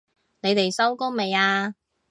[0.41, 1.75] 你哋收工未啊？